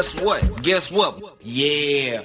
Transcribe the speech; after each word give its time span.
Guess 0.00 0.18
what? 0.22 0.62
Guess 0.62 0.90
what? 0.90 1.36
Yeah. 1.42 2.22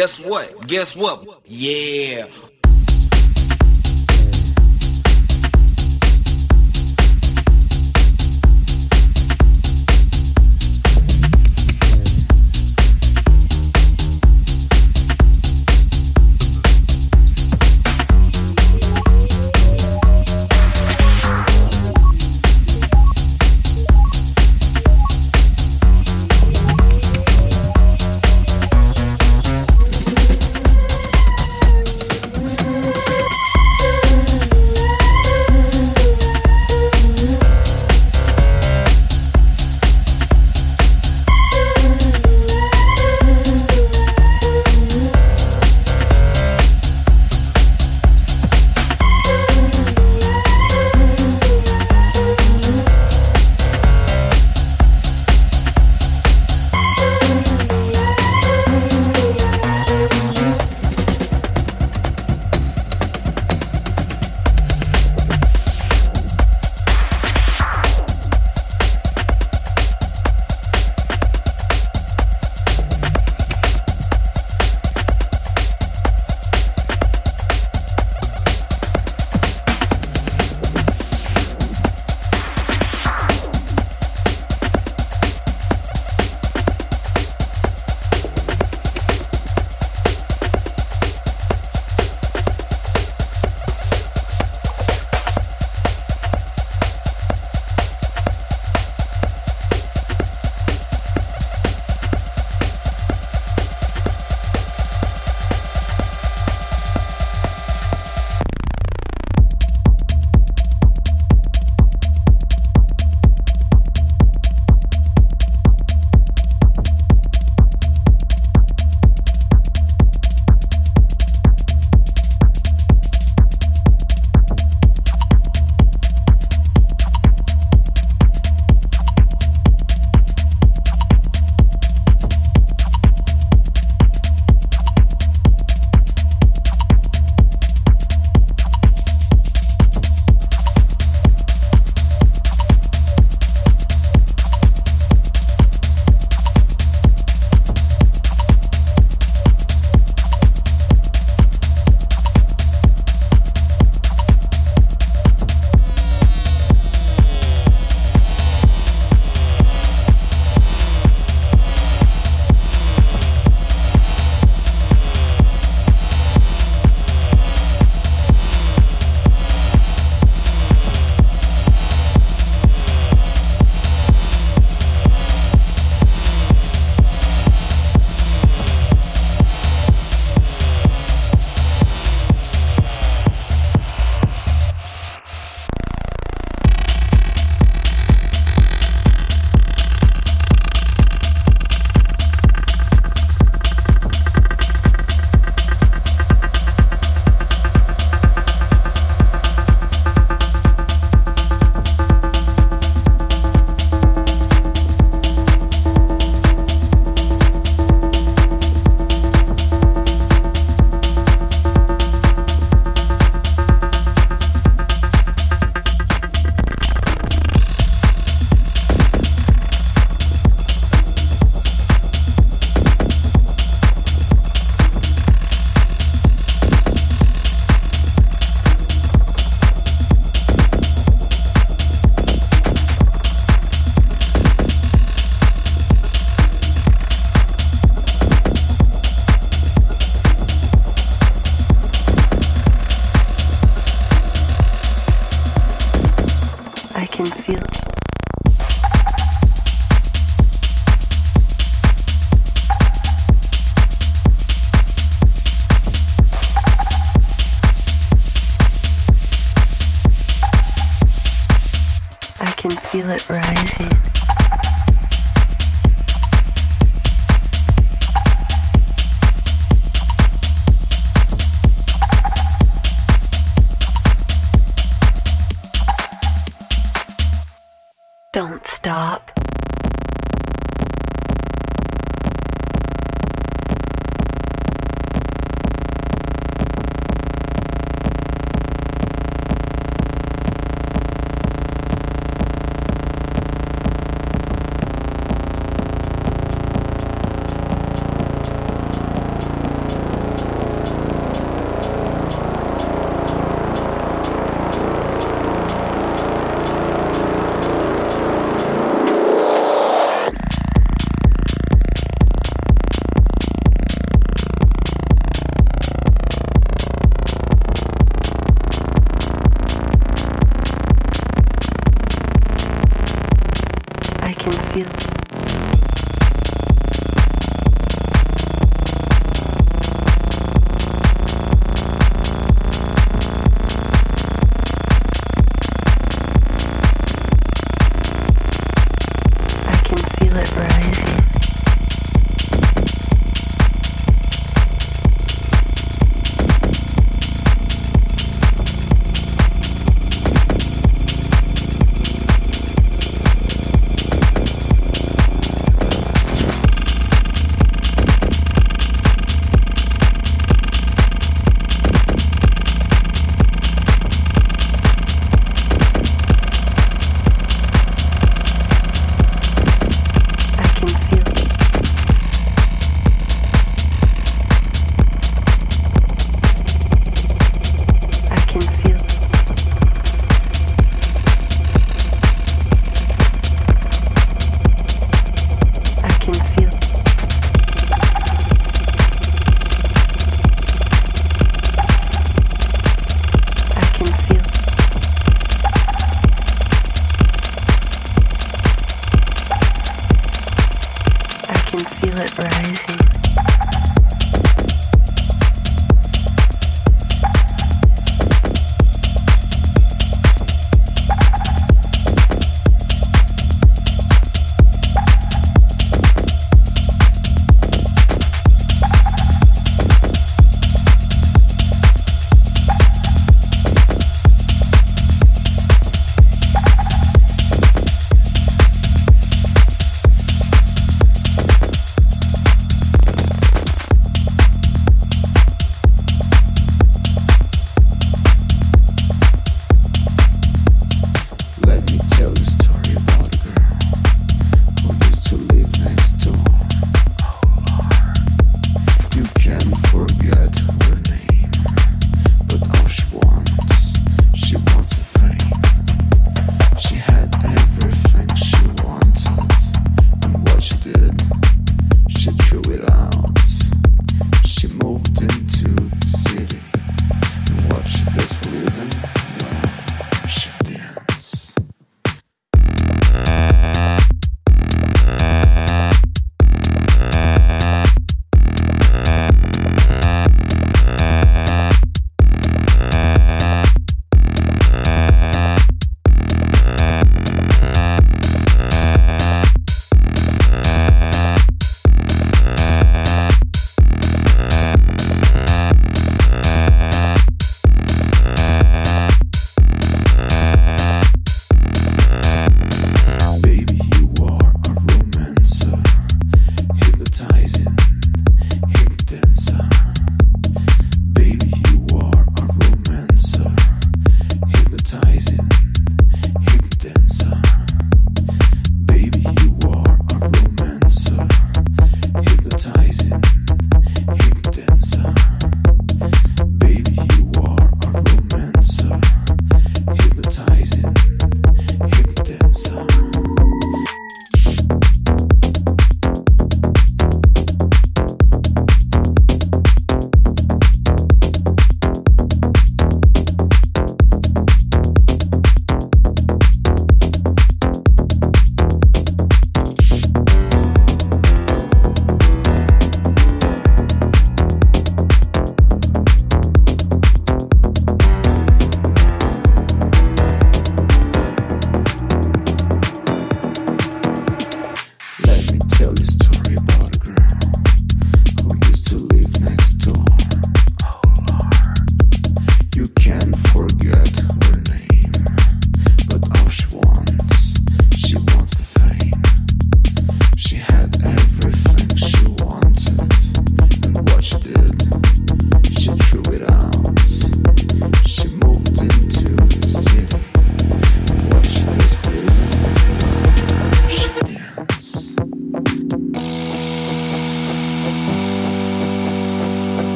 Guess 0.00 0.18
what? 0.18 0.66
Guess 0.66 0.96
what? 0.96 1.42
Yeah. 1.44 2.26